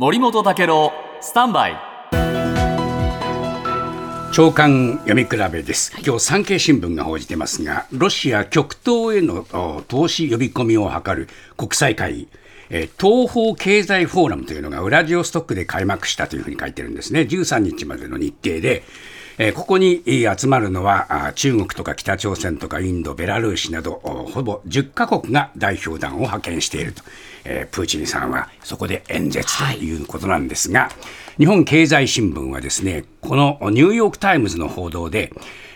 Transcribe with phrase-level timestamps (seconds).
[0.00, 1.76] 森本武郎スタンバイ。
[4.32, 5.92] 長官読み比べです。
[6.06, 9.44] 今日産経新聞が報じてますがロシア極東への
[9.88, 11.26] 投資呼び込みを図る
[11.56, 12.28] 国際会議
[12.70, 17.22] え東方経済フォーラムというのがウラジオストックで開幕したというふうに書いてるんですね。
[17.22, 18.84] 13日までの日程で
[19.38, 27.02] えー、ここに集まるのは中国とか北朝鮮とかインド、ベラルーシなどほぼ10カ国が代表団を派遣していると、
[27.44, 29.94] えー、プーチンさんはそこで演説とい。
[29.94, 30.90] うことなんですが、はい、
[31.38, 35.32] 日本経済新聞はですねこのニューヨーク・タイムズの報道で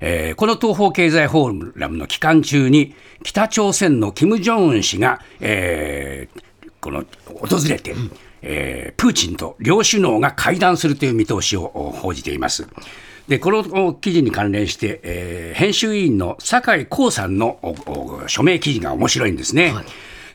[0.00, 7.94] えー、この東方経済フォーラムの期間中に北朝鮮の金正恩氏が、えー、この訪れて、
[8.42, 12.68] えー、プーチンと両首脳が会談するという見通しを報じています。
[13.28, 17.58] でこの記事に関連して、えー、編集委員の酒井光さんの
[18.28, 19.72] 署名記事が面白いんですね。
[19.72, 19.84] はい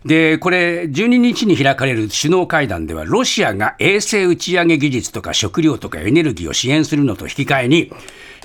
[0.06, 7.92] で、これ、12日に開かれる首脳会談では、ロシアが衛星打ち上げ技術とか食料とかエネルギーを支援するのと引き換えに、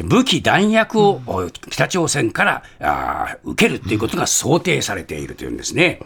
[0.04, 1.22] 武器、弾薬を
[1.70, 6.00] 北朝鮮からあ受けるということが想定されているというんですね。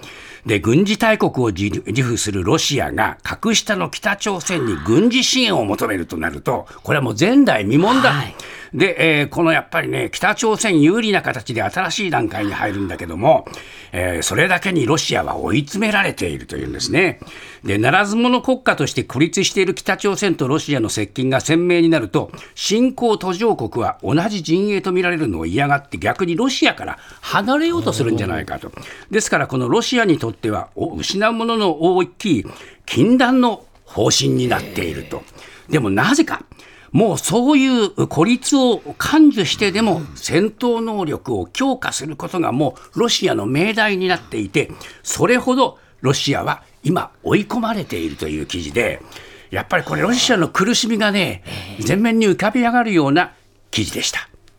[0.47, 8.13] で、軍事大国を自負するロシアが格下の北朝鮮に軍事支援を求めるとなると、これはもう前代未聞だ。
[8.13, 8.35] はい
[8.75, 13.47] で、えー、このやっぱりね、北朝鮮有利な形で新しい段階に入るんだけども、
[13.93, 17.19] えー、それだけにロシアは追い詰められているというんですね。
[17.65, 28.71] で、ならず者国家として孤立している北朝鮮とロシアの接近が鮮明になると、新興途上国は同じ陣営と見られるのを嫌がって逆にロシアから離れようとするんじゃないかと。
[29.11, 32.47] ですからこのロシアにとっては失うものの大きい
[32.87, 35.25] 禁断の方針になっていると。
[35.69, 36.45] でもなぜか。
[36.93, 44.71] もうそういう孤立を感受してでも戦闘能力を強化することがもうロシアの命題になっていて
[45.03, 49.01] それほどロシアは今追い込まれているという記事で
[49.51, 51.45] やっぱりこれロシアの苦しみがね
[51.87, 53.35] 前面に浮かび上がるような
[53.71, 54.30] 記事でした。